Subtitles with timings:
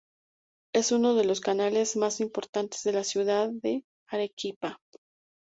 [0.73, 4.81] Es uno de los canales más importantes de la ciudad de Arequipa.